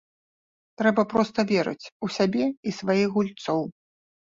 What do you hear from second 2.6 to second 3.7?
і сваіх гульцоў.